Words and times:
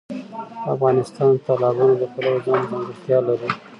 افغانستان 0.73 1.29
د 1.33 1.37
تالابونه 1.47 1.93
د 2.01 2.03
پلوه 2.13 2.39
ځانته 2.45 2.67
ځانګړتیا 2.71 3.19
لري. 3.27 3.49